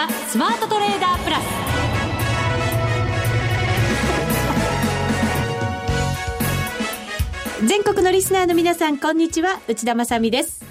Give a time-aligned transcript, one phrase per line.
[0.00, 1.44] ザ・スマートトレーダープラス
[7.66, 10.64] 全国のリスナーの皆さんこんにちは内田まさです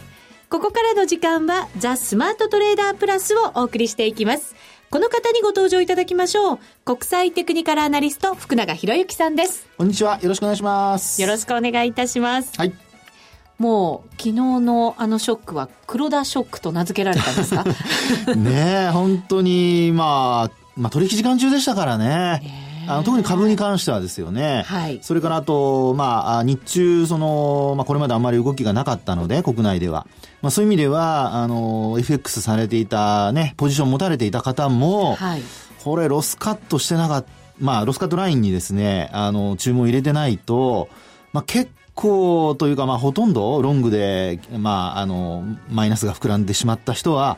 [0.50, 4.56] ここからの時間はザ・スマートトレーダープラスをお送りしていきます
[4.90, 6.60] この方にご登場いただきましょう。
[6.84, 9.68] 国際テクニカルアナリスト、福永博之さんです。
[9.78, 10.20] こんにちは。
[10.20, 11.22] よろしくお願いします。
[11.22, 12.58] よろしくお願いいたします。
[12.58, 12.89] はい。
[13.60, 17.64] もう昨日のあのショックは黒田ショックと名付けられたんですか？
[18.36, 22.68] ねえ、本当に、まあ、まあ取引時間中でしたからね。
[22.88, 24.64] あの特に株に関してはですよね。
[24.66, 24.98] はい。
[25.04, 30.08] それからあと、まあ、日中、その、まあ、これまであんまり動きがなかったので、国内では。
[30.42, 35.42] まあ、そういう意味では、あの、FX されていたね、ポジション持たれていた方も、はい。
[35.84, 37.30] これ、ロスカットしてなかった、
[37.60, 40.90] まあ、ロスカットラインにですね、あの、注文入れてないと、
[41.32, 47.38] まあ、結構というか、まあ、ほとんどロングで、まあ、あの、マイナスが膨らんでしまった人は、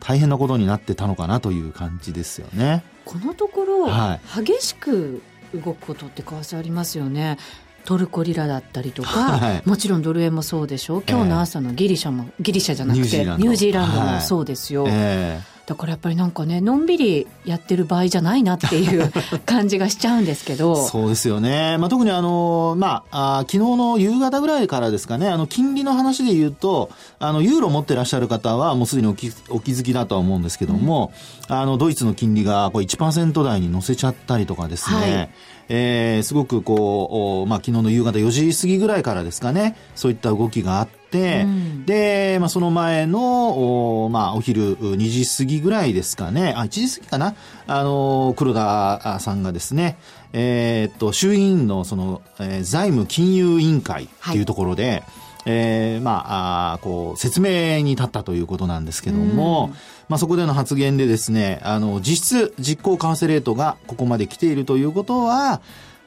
[0.00, 2.82] 大変なことになってたのかなという感じですよね。
[3.04, 5.22] このところ、はい、激しく
[5.54, 7.36] 動くことって為替ありますよね。
[7.84, 11.04] トルコリラだったりとか、はい、もちろんドル円もそうでしょう。
[11.06, 14.20] 今日の朝のギリシャも、ギリシャじゃなくてニュージーランドも。
[14.20, 14.92] そうですよ、はい。
[14.94, 19.12] えーだからやっぱりなんかねのんびりやってる場合じゃないなっていう
[19.44, 20.88] 感じがしちゃうんですけど。
[20.88, 26.88] そうですよね、まあ、特にあの、まあ、あ昨日の夕方ぐらいからですかねあの金利の話で言うと
[27.18, 31.12] あのユーロ持ってらっしゃる方はもうすでにお気お気づきだとは思うんですけども、
[31.50, 35.30] うん、あのドイツの金利がこれ1%台に乗せちゃったりとかですね、はい。
[35.68, 40.97] えー、すごくこう、まあ、昨日の夕方4時過ぎぐらいからですかね、そういった動きがあって、
[41.46, 47.34] うん、で、まあ、その前の、おまあ、お昼2時過ぎぐらいですかね、あ、1時過ぎかな、
[47.66, 49.98] あの、黒田さんがですね、
[50.32, 55.02] えー、っと、衆院員のその、えー、財務金融委員会っていうところで、はい
[55.50, 59.72] えー、まあ、あこう、説明に立ったということなんですけども、
[60.08, 65.62] まあ、そこでの発言でですね、あの、実質実行為替レートがここまで来ているということは、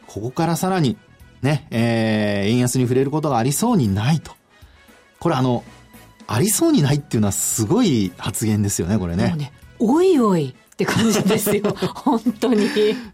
[0.06, 0.98] ここからさらに、
[1.42, 4.34] ね、えー、円安に触れることがありそうにないと。
[5.22, 5.64] これあの、
[6.28, 9.36] ありそうにないっていうのはすごい発言ですよね、これね。
[9.38, 10.56] ねおいおい。
[10.72, 11.76] って感じですよ。
[11.94, 12.68] 本当に。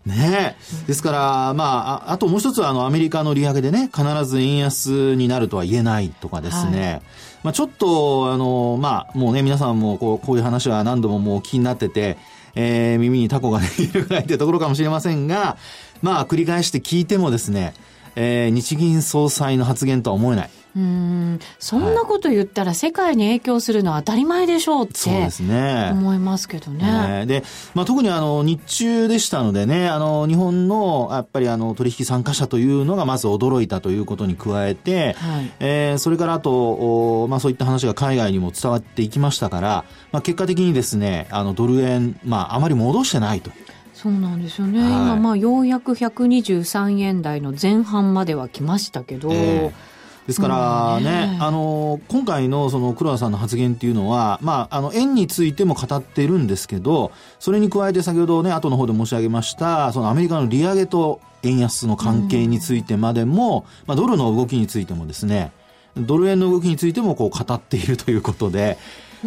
[0.05, 0.55] ね
[0.87, 6.81] ですから、まあ、あともう一つは、あの、アメリカの利上げでね、必ず円安になるとは言えないとかですね。
[6.81, 7.01] はい、
[7.43, 12.17] まあ、ちょっと、あの、まあ、もうね、皆さんもこう、こういう話は何度ももう気になってて、
[12.55, 15.57] えー、耳にタコがいるぐらいってところかもしれませんが、
[16.01, 17.73] まあ、繰り返して聞いてもですね、
[18.15, 20.49] えー、日銀総裁の発言とは思えない。
[20.77, 21.39] うん。
[21.57, 25.89] そんなこと言ったら世界に影響するのは当たり前でしょうってそうですね。
[25.91, 27.25] 思いますけどね。
[27.25, 27.43] で、
[27.73, 43.49] まあ、特にあの日中でしたのでねあの日本のやっぱりあの取引参加者というのがまず驚いたということに加えて、はい、えー、それからあと、まあ、そういった話が海外にも伝わっていきましたから、まあ、結果的にですねあのドル円、まあ、あまり戻してないと。
[43.93, 49.96] そうなんですよね、はい、今まあようやく123円台の前半までは来ましたけど、えー
[50.27, 65.53] ですからね、あの、今回のその黒田さんの発言っていうのは、まあ、あの、円についても語っているんですけど、それに加えて先ほどね、後の方で申し上げました、そのアメリカの利上げと円安の関係についてまでも、まあ、ドルの動きについてもですね、
[65.95, 68.77] ドル円の動きについてもこう語っているということで、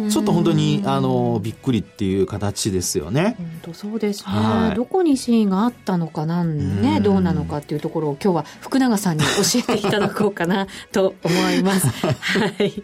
[0.09, 3.35] ちょっと本当にあのびっくりっていう形ですよね。
[3.37, 11.87] 本当そうですね、はい、どこに真意があったのかなんねどうなのかっていうところを今日は福永さんに教えていただこうかなと思います。
[12.07, 12.83] はい。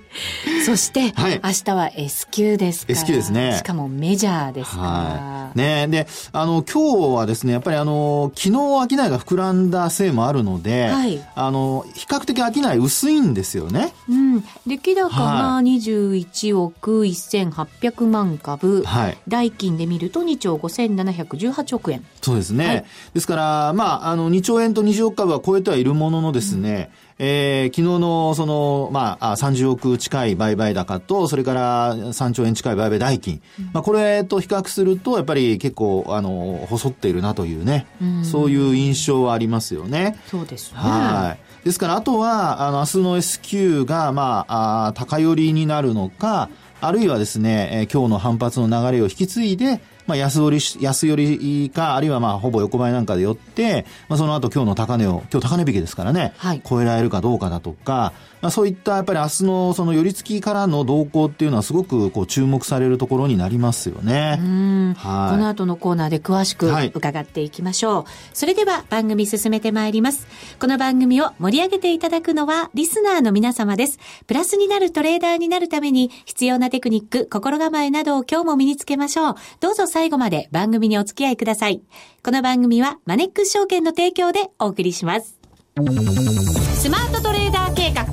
[0.66, 3.00] そして、はい、明日は S q ですから。
[3.00, 3.56] S q ですね。
[3.58, 4.88] しかもメジャーですから。
[4.88, 13.94] はい、ねであの今日はですねやっぱりあの昨日商いが膨らんだせいもあるので、はい、あの比較的商い薄いんですよね。
[14.10, 14.44] うん。
[14.66, 22.06] 出来高が21億、1800万株、はい、代金で見ると2兆5718億円。
[22.22, 22.68] そうですね。
[22.68, 33.42] はい、ですから、まあ、あの、2兆円と20億株は超えてはいるもののですね、うんえー、昨日のその、まあ、30億近い売買高と、それから3兆円近い売買代金。
[33.60, 40.20] うん、まあ、これと比較すると、やっぱり結構、あの、細っているなというね、うん、そういう印象はありますよね。
[40.28, 40.80] そうですね。
[40.80, 41.66] はい。
[41.66, 46.50] ですから、あとは、あの、明日の S q が、まあ、あ高寄りになるのか、
[46.80, 64.94] あるいはですね、えー、今日の反発の流れを引き継いで、まあ、安売り、安寄りか、あるいはまあ、ほぼ横ばいなんかで寄って、まあ、その後今日の高値を、今日高値引きですからね、はい、超えられるかどうかだとか、まあ、そういったやっぱり明日のその寄り付きからの動向っていうのはすごくこう注目されるところになりますよね。
[64.98, 67.96] はい、この後のコーナーで詳しく伺っていきましょう。
[67.96, 70.28] はい、それでは番組進めてまいります。
[70.60, 73.98] この番組を盛り上げていただくのはリスナーの皆様です。
[74.28, 79.36] プラスになるトレーダーになるために必要なテクニック、心構えなどを今日も身につけましょう。
[79.60, 81.82] どうぞ最後まで番組にお付き合いください。
[82.24, 85.38] この番組はマネックス証券の提供でお送りします。
[85.76, 88.04] スマートトレーダー計画、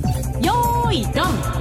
[0.40, 1.54] よーいドン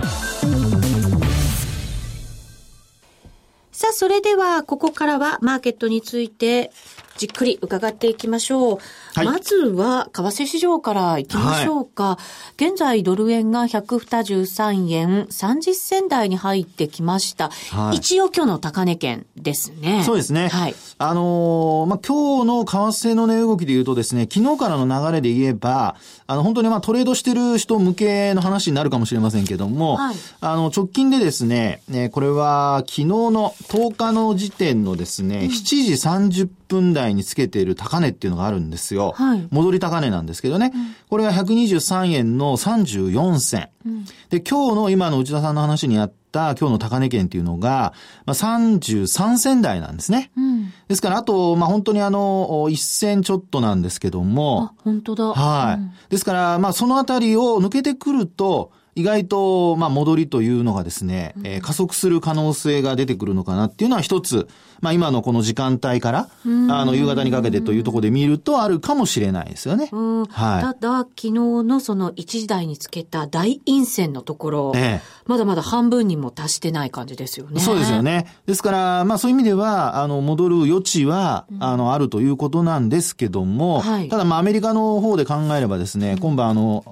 [3.72, 6.72] さあ、それでは、ここからはマーケットについて、
[7.18, 8.80] じっくり伺っていきましょう。
[9.16, 12.04] はい、まずは、為替市場からいきましょうか。
[12.04, 12.20] は
[12.60, 17.50] い、現在、ドル円が123円30銭台に入ってきました。
[17.72, 20.04] はい、一応今日の高値圏ですね。
[20.04, 20.48] そうですね。
[20.48, 20.76] はい。
[20.98, 25.96] あのー、まあ、今日の為替の値動きで言うとですね、昨日からの流れで言えば、
[26.26, 36.63] あの、本当にまあトレードしてる人向けの話になるかもしれませんけども、はい、あの、直近でですね、ね、これは昨日の10日の時点のですね、うん、7時30分
[36.94, 39.14] 台につけている高値っていうのがあるんですよ。
[39.16, 40.72] はい、戻り高値なんですけどね。
[40.74, 43.70] うん、これは123円の34銭。
[43.86, 47.94] うん、で、今日の今の内田さんの話にあった今日の高値圏っていうのが、
[48.26, 50.32] まあ、33銭台なんですね。
[50.36, 54.74] うん、ですから、あと、まあ、本当にあの、1銭ちょっとなんですけども。
[54.78, 55.26] あ、本当だ。
[55.26, 55.76] はい。
[55.76, 64.48] うん、ですから、まあ、そのあたりを抜けてくると、意外と、まあ、戻りというのがですね、えー、加速する可能性が出てくるのかなっていうのは一つ、
[64.82, 69.90] まあ、今のこの時間帯から、あの、夕方にかけてというところで見るとあるかもしれないですよね。
[70.30, 70.62] はい。
[70.62, 77.62] ただ、昨日のその1時台につけた大陰線のところ、ええ、まだまだ半分にも達してない感じですよね。
[77.62, 78.28] そうですよね。
[78.46, 86.84] ですから、まあ、そういう意味では、あの、戻る余地は、あの、あるということなんですけども、はい、ただ、まあ、アメリカの方で考えればですね、今晩あの、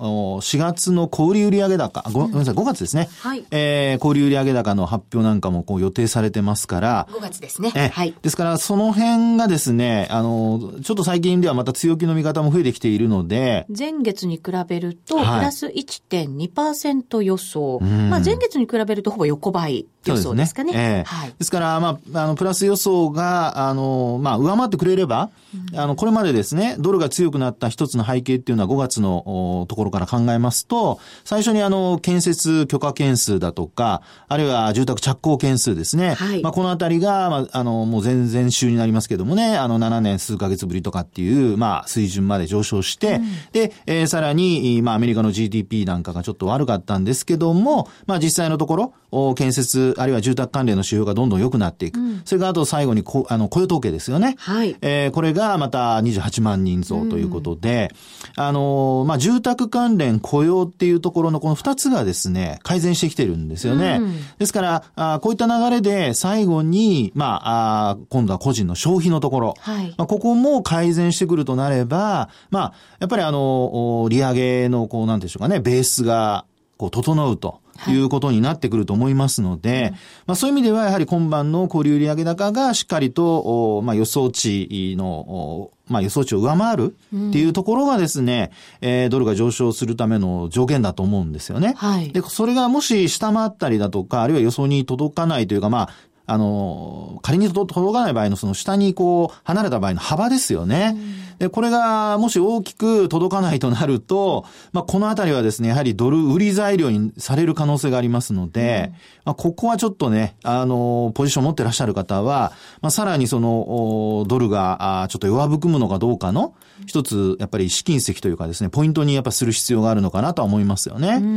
[0.42, 3.10] 4月の小売売上高、ごめんなさい、5月ですね。
[3.20, 3.46] はい。
[3.52, 7.70] えー、小売売上高の発表なんかもこう予定されてますから、5月ですね。
[7.70, 8.14] はい。
[8.22, 17.80] ですから、その辺がですね、あの、ちょっと最近ではまた強気の見方も増えてきているので、前月に比べると、プラス1.2%予想。
[17.80, 20.74] はい、まあ、前月に比べるとほぼ横ばい予想ですかね。
[20.74, 21.34] ねえー、はい。
[21.38, 25.30] ですから、まあ、あの、プラス予想が、あの、まあ、上回ってくれれば、
[25.72, 36.14] うん、あの、これまでですね、ドルが強くなった一つの背景っていうのは5月のところから考えますと、最初にあの、建設許可件数だとか、あるいは住宅着工件数ですね。
[36.14, 36.42] はい。
[36.42, 48.76] まあ、このあたりが、まあ、あの、もう全然週になりますけどもね、あの、7年数ヶ月ぶりとかっていう、まあ、水準まで上昇して、うん、で、えー、さらに、まあ、アメリカの GDP なんかがちょっと悪かったんですけども、まあ、実際のとこ
[49.12, 52.00] ろ、建設、あるいは住宅関連の指標がどんどん良くなっていく。
[52.00, 54.36] うん、それからあと最後にこ、あの、雇用統計ですよね。
[54.40, 54.76] はい。
[54.82, 57.94] えー、これがまた28万人増ということで、
[58.38, 63.98] うん、あの、まあ、住宅関連雇用っていうところのこの2つがですね、改善してきてるんですよね。
[64.00, 76.46] うん、ですから、あこういった流れで最後に、まあ、あ今度は個人の消費のところ、はい、まあ、ここも改善してくるとなれば、まあ、やっぱりあの、利上げの、こう、なんでしょうかね、ベースが、
[76.78, 77.61] こう、整うと。
[77.90, 79.98] いうことになってくると思いますので、はい、ま
[80.34, 88.52] あそういう意味ではやはり今晩の小売売上高がしっかりと、まあ予想値の、まあ予想値を上回るっていうところがですね、
[88.82, 91.74] うん、えー、ドルが上昇するための条件だと思うんですよね。
[91.78, 92.12] はい。
[92.12, 95.90] で、それがもし下回ったりだとか、あるいは予想に届かないというか、まあ、
[96.32, 100.96] あの、仮に届かない場合のその下にこう、離れた場合の幅ですよね。
[101.40, 108.94] で、これがもし大きく届かないとなると、まあ、このあたりはですね、やはりドル売り材料にされる可能性がありますので、
[109.26, 116.54] まあ、ここはちょっとね、あの、ポジション持ってらっしゃる方は、まあ、さらにその、ドルが、ちょっと弱含むのかどうかの、
[116.86, 121.10] 一つ、やっぱり試金石というかですね、ポイントにやっぱする必要があるのかなとは思いますよね。
[121.10, 121.28] はい、こ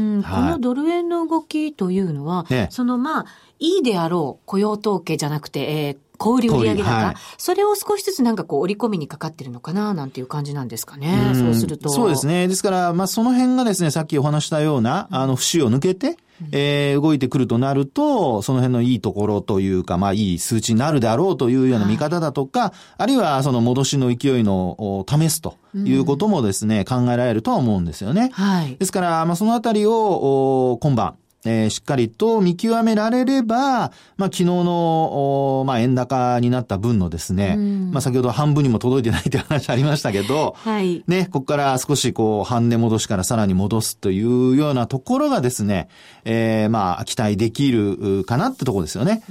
[0.53, 3.27] のドル円の動きというのは、ね、そのまあ、
[3.59, 11.31] いいであろう雇用統計じゃなくて、えー、小売売上高、はい、それを少しずつなんかこう織り込みにかかってるのかななんていう感じなんですかね。
[11.33, 11.89] うそうすると。
[11.89, 12.49] そうですね。
[12.49, 16.17] ですから、まあその辺がですね、さっきお話したような、あの、節を抜けて、
[16.53, 28.31] えー、動いてくるとなると、その辺のいいところというか、まあいい数値になるであろうというような見方だとか、はい、あるいはその戻しの勢いの試すということもですね、考えられるとは思うんですよね。
[28.33, 28.77] はい。
[28.77, 41.05] ですから、まあそのあたりを、今晩、えー、しっかりと見極められれば、まあ、昨日の、まあ、円高になった分のですね、まあ、先ほど半分にも届いてないという話ありましたけど、はい。
[41.07, 45.89] ね、ここから少しこう、半値戻しからさらに戻すというようなところがですね、
[46.25, 49.23] えー、まあ、期待できるかなってところですよね。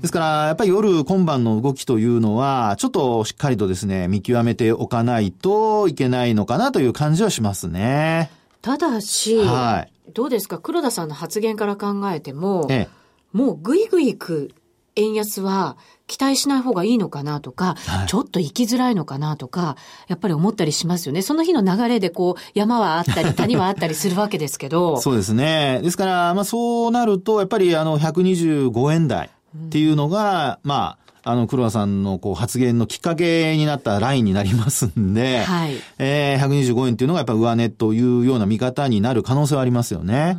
[0.00, 8.30] ですから、やっぱり夜今晩の動きというのは、ちょっとしっかりとですね、見極めておかないといけないのかなという感じはしますね。
[8.66, 10.12] ただし、はい。
[10.12, 10.58] どうですか？
[10.58, 12.88] 黒田さんの発言から考えても、ええ、
[13.32, 14.54] もうぐいぐい行く
[14.96, 15.76] 円安は
[16.08, 19.76] 期待しない方がいいのかなとか、はい、ちょっと行きづらいのかなとか、
[20.08, 21.22] やっぱり思ったりしますよね。
[21.22, 24.96] その日の流れでこう、山はあったり、谷はあったりするわけですけど。
[25.02, 25.78] そうですね。
[25.84, 40.38] ですから、まあそうなると、やっぱりあの、125円台っていうのが、うん、まあ、あの、黒田さんのこう発言のきっかけになったラインになりますんで、はいえー、125円っていうのがやっぱ上値というような見方になる可能性はありますよね。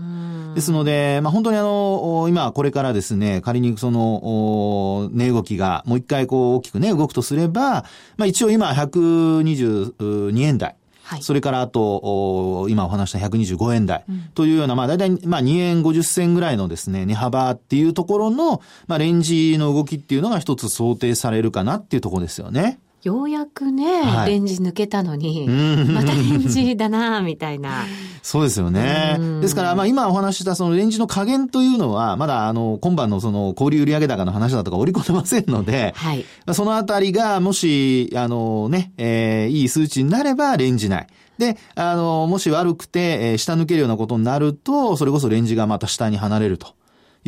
[0.55, 7.83] ですので、まあ、本当にあの、お今これからですね、仮にその、お値動きがもう一回こう大きくね、動くとすれば、
[8.15, 10.77] まあ、一応今122円台。
[11.07, 11.23] はい。
[11.23, 14.03] それからあと、お今お話した125円台。
[14.35, 22.79] というような、まあ大体、まあ2円50銭ぐらいのですね、値幅っていうところの、まあレンジの動きっていうのが一つ想定されるかなっていうところですよね。
[23.07, 27.85] ようやくね、はいレンジ抜けたのに、んまたレンジだなみたいな。
[28.21, 29.41] そうですよねうん。
[29.41, 36.25] ですから、まあ今お話ししたそのレンジの加減というのは、まだあの、今晩のその小売売上高の話だとか織り込んでませんので、はい。
[36.51, 41.07] そのあたりが、もし、あのね、えーいい数値になれば、レンジ内。
[41.37, 46.75] で、あの、もし悪くて、えー下抜けるようなことになると、それこそレンジがまた下に離れると。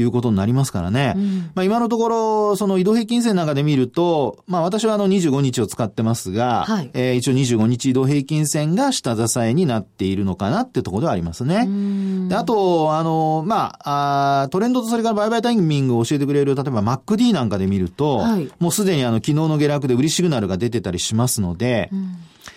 [0.01, 1.13] いうことになりますからね。
[1.17, 1.51] ん。
[1.55, 6.89] まあ今のところ、その移動平均線なんかで見ると、まあ私はあの25日を使ってますが、はい。
[6.93, 11.67] えー一応25日移動平均線が下支えになっているのかなってところではありますね。
[12.29, 18.49] であと、あの、まああートレンドとそれから売買タイミングを教えてくれる、例えば MacD なんかで見ると、はい。
[18.59, 21.89] もうすでにあの、昨日の下落で売りシグナルが出てたりしますので、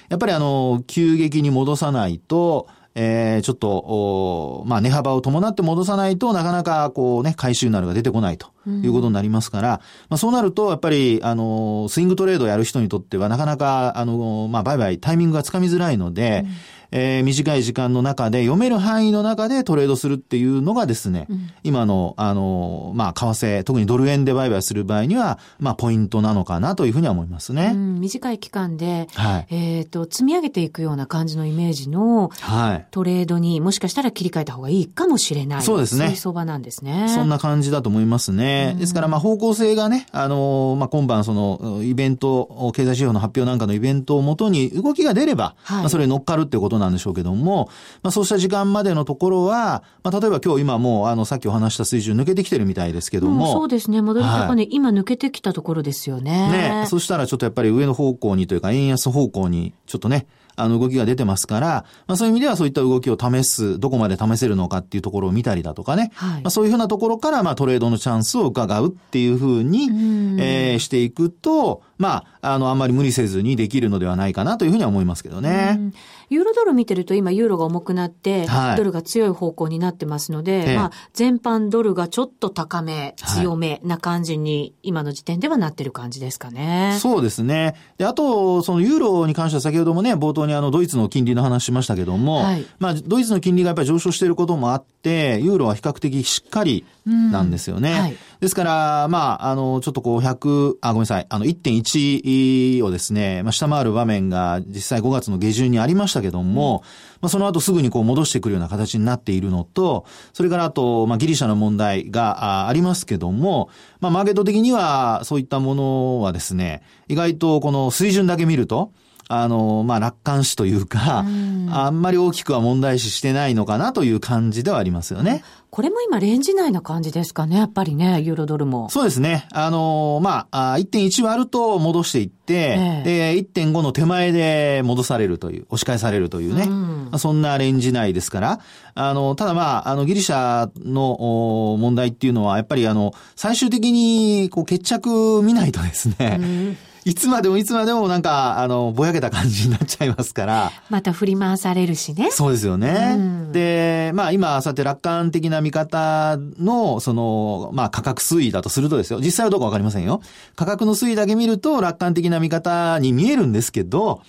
[0.08, 9.68] やっぱりあの、急激に戻さないと、えーちょっと、おまあ、値幅を伴って戻さないとなかなかこうね、回収なるが出てこないということになりますから、
[10.08, 16.44] まあ、そうなると、やっぱり、あの、スイングトレードをやる人にとってはなかなか、あの、まあ、売買タイミングがつかみづらいので、
[16.92, 21.26] えー短い時間の中で読める範囲の中でトレードするっていうのがですね、
[21.62, 27.72] 今の、あの、まあ、為替、特にドル円で売買する場合には、まあ、ポイントなのかなというふうには思いますね。
[27.75, 29.46] うん短い期間で、はい。
[29.50, 32.87] えっ、と、積み上げていくような感じのイメージのはい。
[32.90, 35.62] トレードにもしかしたら切り替えた方がいいかもしれない。
[35.62, 37.06] そうですねそういう相場なんですね。
[37.08, 38.76] そんな感じだと思いますね。
[38.78, 47.71] ですから、まあ、方向性がね、あのーまあ、今晩、その、イベント、経済指標の発表なんかのイベントをもとに動きが出れば、はいまあ、それに乗っかるってことなんでしょうけども、
[48.03, 54.03] まあ、そうした時間までのところは、まあ、例えば今日今もう、あの、さっきお話した水準抜けてきてるみたいですけどうんも、そうですね。
[54.03, 56.83] 戻り高値、は今抜けてきたところですよね。
[56.83, 66.42] ね、そしたらちょっとやっぱり上の方向にというか、円安方向に、ちょっとね、あの動きが出てますから、まあそういう意味ではそういった動きを試す、どこまで試せるのかっていうところを見たりだとかね、はい。
[66.42, 70.40] まあそういうふうなところから、まあトレードのチャンスを伺うっていうふうに、ん。
[70.40, 75.76] えーしていくと、まあ、あの、あんまり無理せずにできるのではないかなというふうには思いますけどね。
[75.78, 75.94] うん。
[76.30, 78.76] ユーロドル見てると今ユーロが重くなって、はい。
[78.76, 80.76] ドルが強い方向になってますので、ええ。
[80.76, 83.40] まあ全般ドルがちょっと高め、はい。
[83.42, 86.97] 強めな感じに今の時点ではなってる感じですかね。
[87.00, 87.75] そうですね。
[87.99, 92.66] で、あと、そのユーロに関しては先ほどもね、冒頭にあの、ドイツの金利の話しましたけども、はい。
[92.78, 97.92] まあ、ドイツの金利がやっぱり上昇していることもあって、ユーロは比較的しっかりなんですよね。
[97.92, 98.16] うんはい。
[98.40, 106.82] ですから、まあ、あの、ちょっとこう、100、あ、ごめんなさい、あの、1.1をですね、まあ、下回る場面が実際5月の下旬にありましたけども、
[107.20, 113.70] まあ、その後すぐにこう戻してくるような形になっているのと、それからあと、まあ、ギリシャの問題があありますけども、
[114.00, 118.90] まあ、マーケット的にはそういったものはですね、意外とこの水準だけ見ると、
[119.29, 121.25] あの、まあ、楽観視というか、
[121.71, 125.43] あんまり大きくは問題視してないのかなという感じではありますよね。
[125.71, 128.91] これも今レンジ内な感じですかね、やっぱりね、ユーロドルも。
[128.91, 129.49] そうですね。
[129.52, 136.64] あのまあ、あ1.1割ると戻していって、えで、1.5の手前で戻されるという、押し返されるというね。
[136.64, 138.61] うんまあそんなレンジ内ですから、
[138.95, 152.30] あの、ただまあ、あの、ギリシャのお問題っていうのは、やっぱりあの、最終的に、こう、決着見ないとですね、いつまでもいつまでもなんか、あの、ぼやけた感じになっちゃいますから、また振り回されるしね。
[152.30, 153.14] そうですよね。
[153.16, 159.21] うんで、まあ今、そうやって楽観的な見方の、その、まあ価格推移だとするとですよ。
[159.21, 160.23] 実際はどうかわかりませんよ。
[160.56, 164.23] 価格の推移だけ見ると楽観的な見方に見えるんですけど、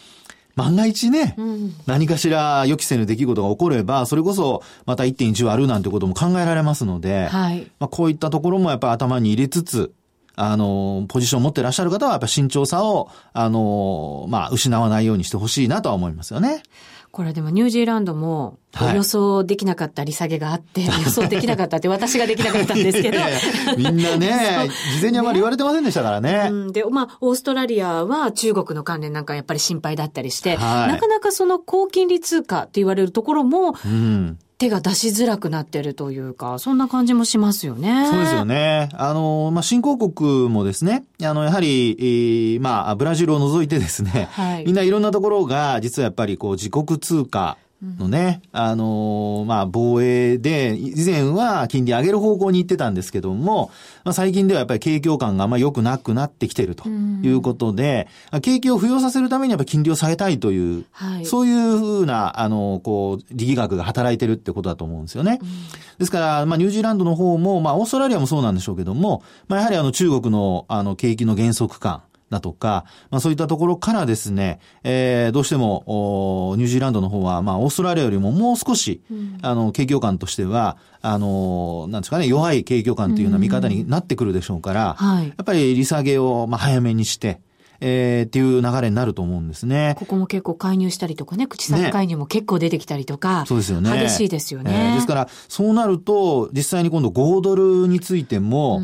[0.56, 7.68] 万が一ね、うん何かしら予期せぬ出来事が起これば、それこそまた1.1割るなんてことも考えられますので、はい。
[7.80, 9.94] まあこういったところもやっぱ頭に入れつつ、
[10.36, 16.64] あの、ポジションを持ってらっしゃる方はやっぱ慎重さを、あの、まあ失わないようにしてほしいなとは思いますよね。
[17.14, 23.40] これでもニュージーランドもはい予想できなかった利下げがあって、 予想できなかったって私ができなかったんですけど いやいや
[23.78, 26.48] みんなね、事前にあまり言われてませんでしたからね。
[26.50, 34.40] うん、で、まあ、オーストラリアは中国の関連なんかやっぱり心配だったりして、はいなかなかその高金利通貨って言われるところもうん。
[34.64, 38.08] 手が出しづらくなってるというか、そんな感じもしますよね。
[38.10, 38.90] そうですよね。
[38.94, 47.58] あの、まあ、新興国もですね、あの、やはり、えーまあ、ブラジルを除いてですね、はいみんないろんなところが、実はやっぱりこう、自国通貨
[48.00, 53.72] のね、あの、まあ、防衛で、以前は金利上げる方向に行ってたんですけども、
[54.06, 58.08] まあ、最近ではやっぱり景況感があんまり良くなくなってきてるということで、
[58.42, 65.40] 景気を浮揚させるためにやっぱり金利を下げたいという、はい、そういうふうな、あの、こう、力学が働いてるってことだと思うんですよね。
[66.00, 87.40] ですから、まあ、ニュージーランドの方も、まあ、オーストラリアもそうなんでしょうけども、まあ、やはりあの、中国の、あの、景気の減速感、だとか、まあそういったところからですね、えー、どうしても、ニュージーランドの方は、まあオーストラリアよりももう少し、うん、あの、景況感としては、あの、なんですかね、弱い景況感というような見方になってくるでしょうから、うんはい、やっぱり利下げを、まあ早めにして、
[87.86, 89.96] えー、っていう流れになると思うんですね。
[90.00, 93.92] ここも結構介入したりとかね、口先介入も結構出てきたりとか、ね、そうですよね。
[94.00, 98.80] 激しいですよね、えー、ですから、そうなると、実際に今度5ドルについても、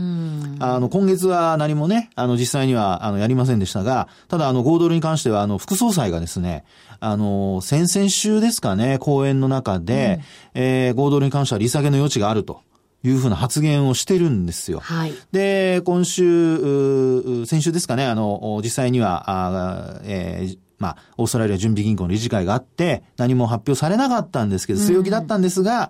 [0.60, 6.66] あの、今月は何もね、あの、実際には、あの、やりませんでしたが、ただ、あの、5ドルに関しては、あの、副総裁がですね、
[7.00, 10.20] あの、先々週ですかね、講演の中で、
[10.54, 12.64] うん、えー、5ドルに関しては利下げの余地があると。
[13.04, 14.80] いうふうな発言をしてるんですよ。
[14.80, 15.14] はい。
[15.32, 25.90] で、今週、先週ですかね、あの、実際には、あえー、まあ、オーストラリア準備銀行の理事会があって、何も発表されなかったんですけど、強気だったんですが、うん、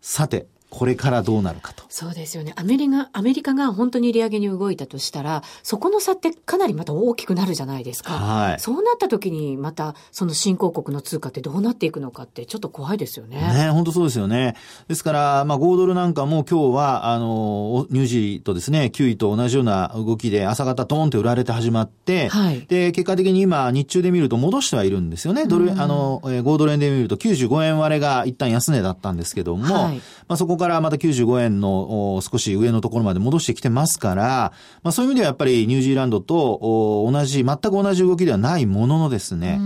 [0.00, 1.84] さて、これからどうなるかと。
[1.88, 2.52] そうですよね。
[2.56, 8.12] アメリカ、アメリカが本当に利上げに動いたとしたら、そこの差ってかなりまた大きくなるじゃないですか。
[8.12, 8.60] はい。
[8.60, 13.40] そうなった時に、また、その新興国の通貨ってどうなっていくのかって、ちょっと怖いですよね。
[13.40, 14.54] ね、本当そうですよね。
[14.86, 22.64] ですから、まあ、5ドルなんかも今日は、あの、ニュージーとですね、9位と同じような動きで、朝方トーンって売られて始まって、はい。
[22.68, 25.46] で、結果的に今、日中で見ると戻してはいるんですよね。
[25.46, 29.96] ドル、あの、5ドル円で見ると95円割れが一旦安値だったんですけども、はい。
[30.28, 34.52] まあ、そこからまた95円の少し上のところまで戻してきてますから、
[34.84, 39.58] まあ、そういう意味ではやっぱりニュージーランドと同じ、全く同じ動きではないもののですね、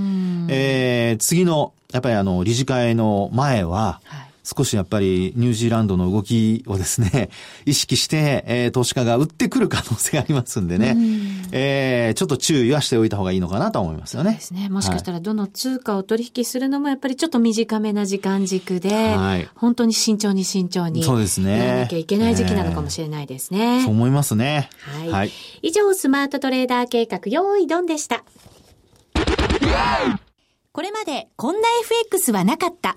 [0.48, 7.30] えー、次の、やっぱりあの、理事会の前は、はい少しやっぱりニュージーランドの動きをですね、
[7.64, 14.30] 意識して、えー、投資家が売ってくる可能性がありますんでね、うん、えー、ちょっと注意はしておいた方がいいのかなと思いますよね。
[14.32, 14.68] そうですね。
[14.68, 21.02] もしかしたらどの通貨を取引するのもやっぱりちょっと短めな時間軸で、はい、本当に慎重に慎重に。
[21.04, 21.58] そうですね。
[21.58, 23.78] やらなきゃいけない時期なのかもしれないですね。
[23.78, 24.68] えー、そう思いますね。
[24.98, 25.08] はい。
[25.08, 25.30] はい、
[25.62, 28.24] 以上、スマートトレーダー計画、用意ドンでした。
[30.72, 32.96] これまでこんな FX はなかった。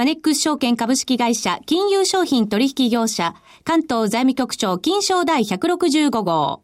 [0.00, 3.34] マネックス証券株式会社金融商品取引業者
[3.64, 6.62] 関東財務局長金賞第165号。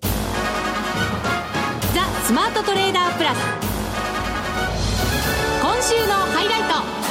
[0.00, 0.08] ザ・
[2.24, 3.38] スマートトレーダープラス。
[5.60, 7.05] 今週のハイライト。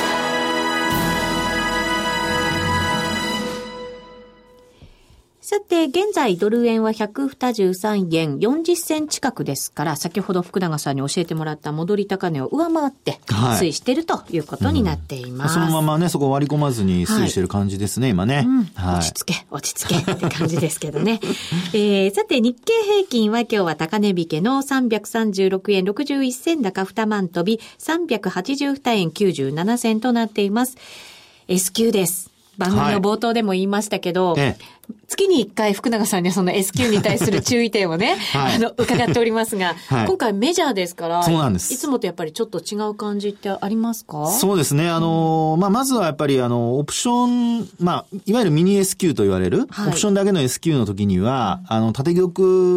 [5.55, 15.57] さて、現在ドル円は123円40銭近くですから、先ほど福永さんに教えてもらった戻り高値を上回って推移しているということになっています。
[15.57, 21.21] はいうん、そのままね、そこ割り込まずに推移している感じですね、はい、今ね、うんはい、落ち着け、落ち着けって感じですけどね。
[21.71, 30.75] えー、さて、日経平均は今日は高値引けの336円61銭高2万飛び382円97銭となっています。
[31.47, 32.35] S q です。
[32.57, 34.57] 番組の冒頭でも言いましたけど、はい、
[35.07, 41.73] 月に1回福永さんにその S q に対する注意点をね、 はい、あの、伺っておりますが、 はい、今回メジャーですから、そうなんです。
[41.73, 44.27] いつもとやっぱりちょっと違う感じってありますか？
[44.27, 44.89] そうですね。
[44.89, 47.27] あの、まあ、まずはやっぱりあの、オプショ
[47.61, 52.29] ン、まあ、いわゆるミニ S q と言われる、はい、オプションだけの S q の時には、あの、縦玉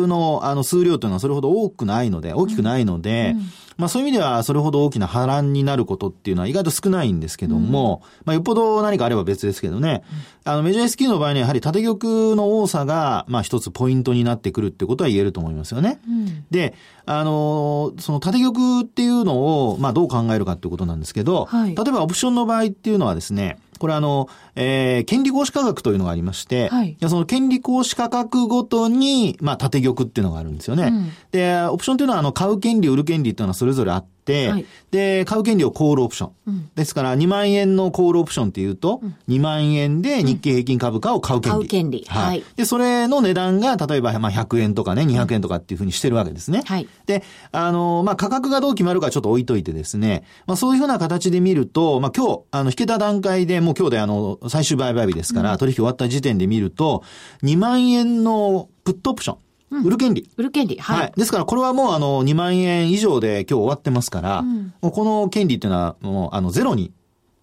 [0.06, 3.40] のあの数量というのはそれほど多くないので、大きくないので、うん。
[3.40, 3.52] うん。
[3.78, 10.02] まあそういう意味ではそれほど大きな波乱になることっていうのは意外と少ないんですけども、うん、まあよっぽど何かあれば別ですけどね、
[10.44, 16.00] うん、あのメジャー S q の場合にはやはり縦玉の多さが、まあ一つポイントになってくるってことは言えると思いますよね。
[16.06, 16.74] うん、で、
[17.06, 30.84] あの、その縦玉っていうのを、まあどう考えるかっていうことなんですけど、はい、例えばオプションの場合っていうのはですね、これあの、えー、権利行使価格というのがありまして、はい、その権利行使価格ごとに、まあ、縦玉っていうのがあるんですよね。
[30.84, 34.08] うん、で、オプションというのは、あの、買う権利、売る権利っていうのはそれぞれあって、
[34.48, 36.30] はい、で、買う権利をコールオプション。
[36.46, 41.58] うん、ですから、2万円のコールオプションっていうと、うん、2万円で日経平均株価を買う権利。
[41.58, 42.04] 買う権利。
[42.08, 42.44] はい。
[42.56, 46.62] で、それの値段が、例えば、まあ、100円とかね、200円とかっていうふうにしてるわけですね。
[46.66, 46.88] はい。
[47.06, 57.02] で、あの、まあ、価格がどう決まるかちょっと置いといてですね、まあ、そういうふうな形で見ると、まあ、今日、あの、引けた段階でもう今日であの、最終売買日ですから、取引終わった時点で見ると、
[57.42, 59.38] 2万円のプットオプション。
[59.70, 60.28] 売る権利。
[60.36, 60.78] 売る権利。
[60.78, 61.00] はい。
[61.00, 61.12] はい。
[61.16, 66.92] ですから、これはもう、あの、2万円以上で今日終わってますから、うん、もうこの権利っていうのは、もう、あの、ゼロに、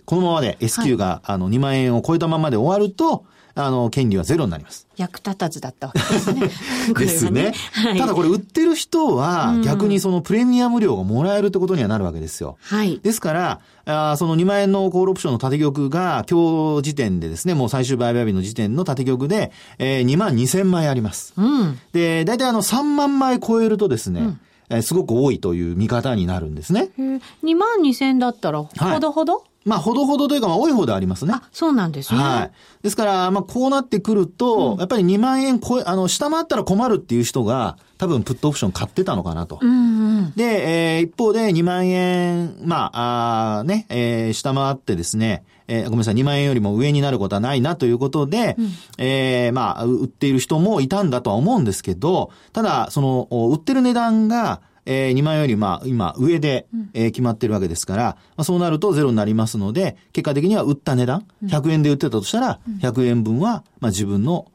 [0.05, 4.85] このままで S q が、はい、あの、2万円を超えたままで終わると、あの、権利はゼロになります。
[4.97, 6.51] 役立たずだったわけです ね。
[6.93, 7.53] ですね。
[7.71, 12.57] はい、ただこれ売ってる人は逆にそのプレミアム料がもらえるってことにはなるわけですよ。
[12.61, 12.99] はい。
[13.01, 21.33] ですから、あその2万円のコールオプションの縦玉が今日時点でですね、もう最終売買日の時点の縦玉で、えー、2万2千枚あります。
[21.37, 21.79] うん。
[21.93, 24.39] で、大体あの3万枚超えるとですね、うん
[24.69, 26.89] えー、すごく多いという見方になるんですね。
[26.97, 31.33] 2万2千だったら、ほどほど、はいまあ、ほどほどというか、まあ、多い方でありますね。
[31.35, 32.19] あ、そうなんですね。
[32.19, 32.83] はい。
[32.83, 39.57] ですから、まあ、こうなってくると、うん、やっぱり2万円超え、あの、下回ったら困るっていう人が、多分、プットオプション買ってたのかなと。
[39.59, 64.51] うんうん、で、えー、一方で2万円、まあ、あね、えー、下回ってですね、えー、ごめんなさい、2万円よりも上になることはないなということで、うん、えー、まあ、売っている人もいたんだとは思うんですけど、ただ、その、売ってる値段が、えー、2万円よりまあ今上で、えー、決まってるわけですから、まあ、そうなるとゼロになりますので、結果的には売った値段、100円で売ってたとしたら、100円分はまあ自分の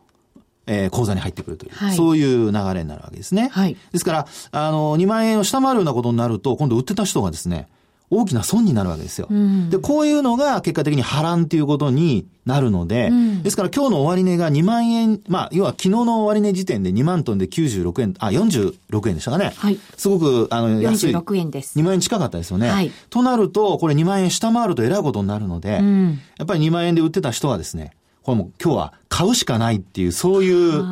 [0.66, 3.48] えー、口座に入ってくるという、はい、そういう流れになるわけですね。
[3.50, 3.76] はい。
[3.90, 7.66] ですから、あの、2万円を下回るようなことになると、今度売ってた人がですね、
[8.10, 9.28] 大きな損になるわけですよ。
[9.30, 19.52] うん、で、こういうのが結果的に波乱ということになるので、うん、ですから今日の終値が2万円、まあ、要は昨日の終値時点で2万トンで96円、あ、46円でしたかね。
[19.56, 19.78] はい。
[19.96, 21.14] すごく、あの、安い。
[21.14, 21.78] 46円です。
[21.78, 22.68] 2万円近かったですよね。
[22.68, 22.90] はい。
[23.10, 27.92] となると、これ2万円下回るとえらいことになるので、うん、やっぱり2万円で売ってた人はですね、
[28.24, 30.82] これも今日は買うしかないっていう、そういう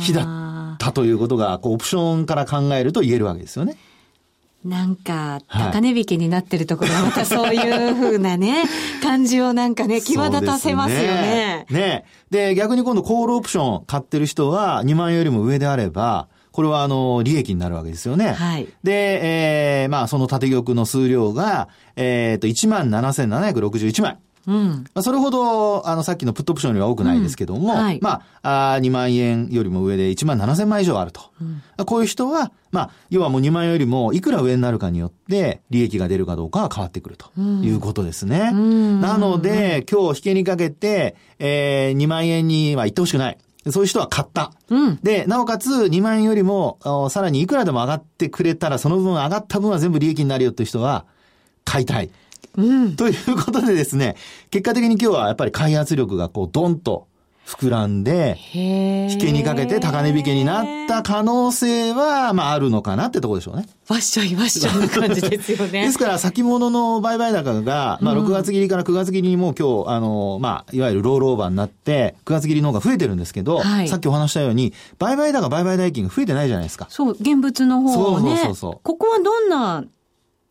[0.00, 3.76] 日だったということが、こう、オプションから考えると言えるわけですよね。
[4.64, 8.64] なんか、高値引きになってるところ、またそういうふうなね、
[9.02, 11.66] 感じをなんかね、際立たせますよね。
[11.70, 11.78] ね。
[11.78, 12.04] ね。
[12.30, 18.32] で、逆に今度コールオプション買ってる人は2万円よりも上であれば、これはあの、利益になるわけですよね。
[18.32, 18.68] はい。
[18.82, 24.18] で、えー、まあその縦玉の数量が、えっ、ー、と、17,761枚。
[24.46, 24.84] うん。
[24.94, 31.20] まあ、それほど、あの、さっきのプットオプションよりは多くないですけども、うんはい、まあ、あ2万円よりも上で1万7千万以上あると。
[31.78, 38.50] うん、こういう人は、まあ、要はもう2万円よりもいくら上になるかによって、利益が出るかどうかが変わってくるということですね。
[38.52, 43.38] うん、なので、今日引けにかけて、えー、2万円には行ってほしくない。
[43.70, 44.52] そういう人は買った。
[44.68, 46.78] うん、で、なおかつ2万円よりも、
[47.10, 51.06] さらにいくらでも上がってくれたら、その分上がった分は全部利益になるよという人は、
[51.64, 52.10] 買いたい。
[52.56, 54.16] うん、ということでですね、
[54.50, 57.08] 結果的に今日はやっぱり開発力がこうドンと
[57.46, 63.66] 膨らんで、引けにかけて高値引けになった可能性は、まああるのかなってとこでしょうね。
[63.88, 65.84] わっしょいわっしょいな感じですよね。
[65.84, 76.86] ですから先物の売買高が、まあ6月切りから9月切りにもう今日、あの、まあいわゆるロールオーバーになって、9月切りの方が増えてるんですけど、はい、さっきお話したように、売買高、売買代金が増えてないじゃないですか。
[76.88, 78.36] そう、現物の方ね。
[78.36, 79.84] そうそうそうここはどんな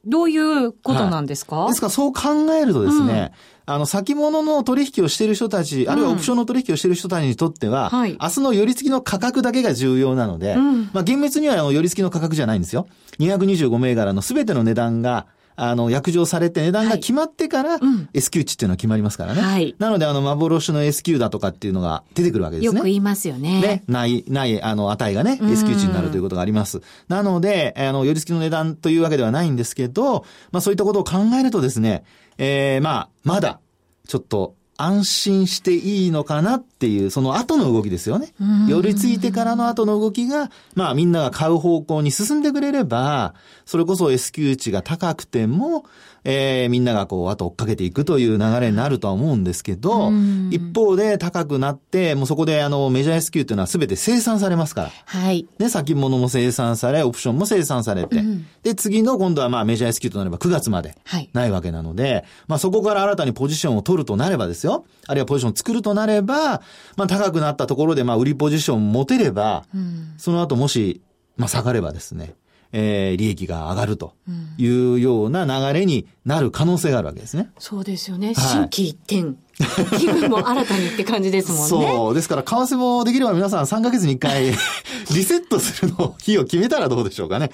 [0.06, 3.32] どういうことなんですか、はい、ですからそう考えるとですね、
[3.68, 12.88] うん、あの、先物の取引をしている人たち、あるいはオプションの取引をしている人たちにとっては、うん、明日の寄り付きの価格だけが重要なので、うん、まあ厳密には寄り付きの価格じゃないんですよ。
[13.20, 17.80] 225銘柄のすべての値段が、あの、約定されて値段が決まってから、
[18.14, 19.42] S q 値っていうのは決まりますからね。
[19.42, 19.76] はい。
[19.80, 22.78] なので、あの、幻の S q だとかっていうのが出てくるわけですね。
[22.78, 23.62] よく言いますよね。
[23.62, 23.84] ね。
[23.88, 26.82] ない、ない、あの、値がね、S q 値になるということがあります。
[27.08, 32.04] なので、あの、寄り付きの値段というわけではないんですけど、まあそういったことを考えるとですね、
[32.38, 33.60] えー、まあ、まだ、
[34.08, 38.34] ちょっと、安心していいのかなっていう、その後の動きですよね。
[38.68, 45.86] 寄りついてからの後の動きが、まあみんなが買う方向に進んでくれれば、それこそ S q 値が高くても、
[46.26, 50.12] えー、みんながこう、あと追っかけていくという流れになるとは思うんですけど、
[50.52, 54.92] 一方で高くなって、もうそこであの、メジャー S q っていうのは全て生産されますから。
[55.06, 55.46] はい。
[55.60, 60.96] ね、先物も生産され、オプションも生産されて、うん、で、次の今度はまあメジャー S q となれば9月まで
[61.34, 66.62] ないわけなので、はい、まあそこから新たにポジションを取るとなればですよ、あるいはポジションを作るとなれば、
[66.96, 71.02] まあ高くなったところでまあ売りポジション持てれば、うん、その後もし、
[71.38, 72.36] まあ下がればですね、
[72.72, 74.16] えー、利益が上がると
[74.58, 77.52] いうような流れになる可能性があるわけですね。
[77.60, 78.28] そうですよね。
[78.28, 79.38] はい、新規一点。
[80.00, 81.68] 気分も新たにって感じですもんね。
[81.68, 82.16] そう。
[82.16, 84.52] ですから、為替もできれば皆さん3ヶ月に1回
[85.14, 87.52] リセットするの日を決めたらどうでしょうかね。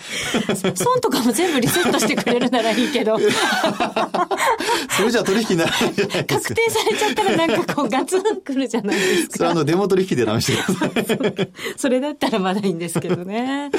[0.76, 3.20] 損とかも全部リセットしてくれるならいいけど。
[4.98, 6.54] それじゃ取引ならないじゃないですか。
[6.54, 9.38] 確定されちゃったらなんかこうガツンくるじゃないですか。
[9.38, 11.50] それあの、デモ取引で試してください。
[11.76, 13.72] それだったらまだいいんですけどね。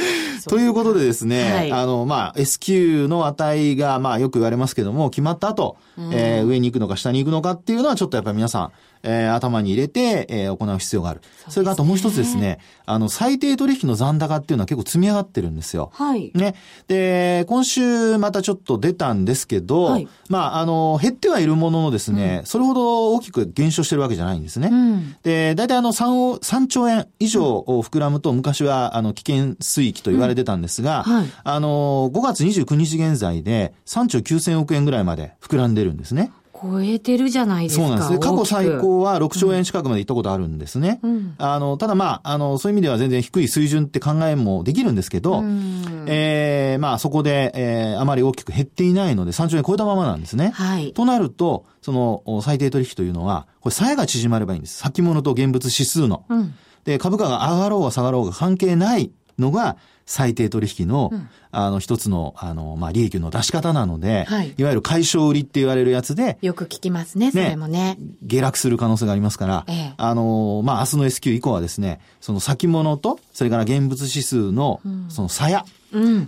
[0.49, 11.21] ということでですね、はい、あの、まあ、S q の値が、まあ、よく言われますけども、決まった後、うん、えー、上に行くのか下に行くのかっていうのはちょっとやっぱり皆さん、えー、頭に入れて、えー、行う必要がある。
[11.49, 15.91] そ、ね、れからあともう一つですね、あの、最低取引の残高っていうのは結構積み上がってるんですよ。
[15.95, 16.33] はい。
[16.35, 16.55] ね。
[16.89, 24.69] で、今週またちょっと出たんですけど、はい、まあ、あの、減ってはいるもののですね、うん、それほど大きく減少してるわけじゃないんですね。
[24.71, 36.33] うん、で、大体あの3、3兆円以上を膨らむと、昔はあの、危険水域と言われてたんですが、うんはい、あの、5月29日現在で3兆9000億円ぐらいまで膨らんでるんですね。
[36.63, 37.83] 超えてるじゃないですか。
[37.83, 38.19] そうなんですね。
[38.19, 41.01] 過去最高は6兆円近くまで行ったことあるんですね。
[41.03, 50.51] うん、あの、ただまあ、あの、そういう意味では全然低い水準って考えもできるんですけど、うん、ええー、まあそこで、えー、あまり大きく減っていないので3兆円超えたままなんですね。
[50.51, 50.93] はい。
[50.93, 54.77] となると、その最低取引というのは、これ、鞘が縮まればいいんです。
[54.79, 56.25] 先物と現物指数の。
[56.29, 59.77] うん、で、株価が上がろうが下がろうが関係ないのが、
[60.11, 67.97] 最低取引の、うん、あの、一つの、あの、まあ、利益の出し方なので、はい、いわゆる解消売りって言われるやつで、よく聞きますね、それもね。
[68.23, 75.65] 下落する可能性がありますから、ええ、あの、まあ、明日の S q 以降はですね、その先物と、それから現物指数の、その鞘、うん、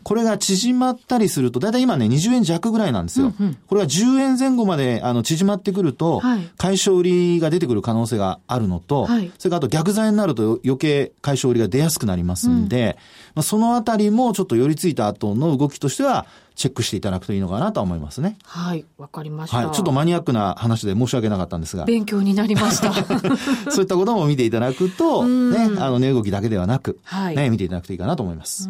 [0.02, 3.32] これが縮まったりすると、だいたい今ね、20円弱ぐらいなんですよ。
[3.38, 12.94] うんうん、これが10円前後まであの縮まってくると、はい、解消売りが出てくる可能性があるのと、はい、それからあと逆剤になると余計解消売りが出やすくなりますんで、うん、ま
[13.40, 18.36] あ、そのあたりもちょっと寄りついた後の動きとしては、チェックしていただくといいのかなと思いますね。
[18.44, 19.56] はい、わかりました。
[19.56, 21.84] はい、ちょっとマニアックな話で申し訳なかったんですが。
[21.84, 22.92] 勉強になりました。
[23.70, 28.68] そういったことも見ていただくと、 ね、あの、値動きだけではなく、はい、ね、見ていただくといいかなと思います。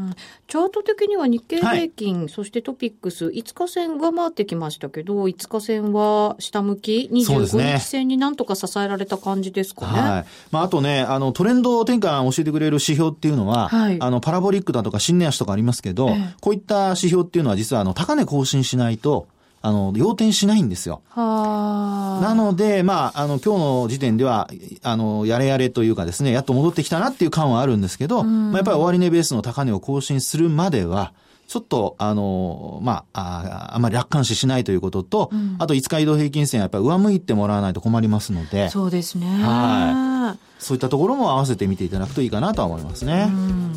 [0.48, 10.00] チャート的には日経平均、はい、そしてトピックス、5日線上回ってきましたけど、5日線は下向き、25日線になんとか支えられた感じですかね。
[10.00, 10.24] はい。
[10.50, 19.26] まあ、あとね、あの、トレンド転換教えてくれる指標っていうのは、はい、あの、パラボリックだとか新値足とかありますけど、ええ、こういった指標っていうのは実は、あの、高値更新新しないと、
[19.64, 21.02] あの、要点しないんですよ。
[21.14, 24.50] なので、まあ、あの、今日の時点では、
[24.82, 31.12] あの、やれやれというかですね、やっと戻ってきたなっていう感はあるんですけど、まあ、やっぱり終値ベースの高値を更新するまでは、
[31.46, 38.68] ちょっと、あの、まあ、ああまり楽観視しないということと、うん、あと5日移動平均線やっぱり上向いてもらわないと困りますので。
[38.70, 39.26] そうですね。
[39.26, 40.11] はい。
[40.58, 43.28] そういったところも合わせて見ていただくといいかなと思いますね。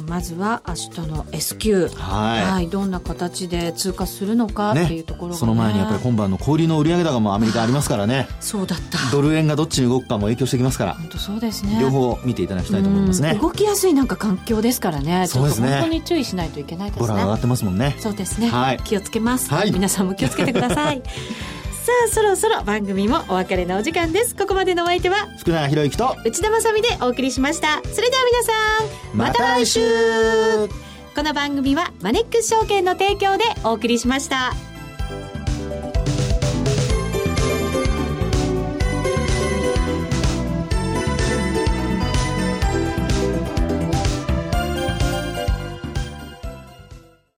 [0.07, 8.27] まずは明日の S q はい、はい、どんな形で通過するのかっていうところ、ね、その前にやっぱり今晩の小売りの売上高もアメリカありますからね。
[8.39, 8.99] そうだった。
[9.11, 10.93] ドル円がどっちに動くかも影響してきますから。
[10.93, 11.79] 本当そうですね。
[11.81, 13.39] 両方見ていただきたいと思いますね。
[13.41, 15.25] 動きやすいなんか環境ですからね。
[15.27, 15.69] そうですね。
[15.79, 17.07] 本当に注意しないといけないですね。
[17.07, 17.95] 上がってますもんね。
[17.99, 18.49] そうですね。
[18.49, 18.79] はい。
[18.83, 19.49] 気をつけます。
[19.51, 19.71] はい。
[19.71, 21.01] 皆さんも気をつけてください。
[21.85, 24.35] さあそろそろ番組もお別れのお時間です。
[24.35, 27.79] ここまでのお相手は福永博之と内田まさでお送りしました。
[27.83, 29.81] それでは皆さんまた来週。
[31.15, 34.53] この番組はマネックス証券の提供でお送りしました